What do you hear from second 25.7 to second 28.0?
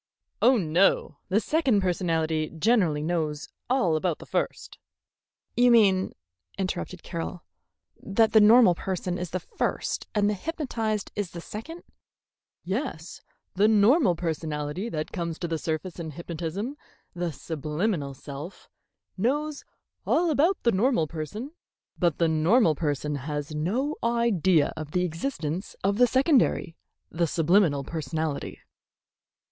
of the secondary, the subliminal